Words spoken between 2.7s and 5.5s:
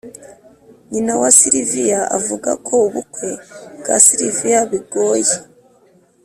ubukwe bwa sylvia bigoye